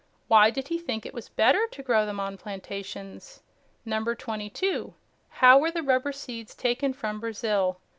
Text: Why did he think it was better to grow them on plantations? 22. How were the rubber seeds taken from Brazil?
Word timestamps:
Why 0.27 0.49
did 0.49 0.69
he 0.69 0.79
think 0.79 1.05
it 1.05 1.13
was 1.13 1.29
better 1.29 1.67
to 1.67 1.83
grow 1.83 2.07
them 2.07 2.19
on 2.19 2.35
plantations? 2.35 3.43
22. 3.87 4.95
How 5.29 5.59
were 5.59 5.69
the 5.69 5.83
rubber 5.83 6.11
seeds 6.11 6.55
taken 6.55 6.91
from 6.91 7.19
Brazil? 7.19 7.77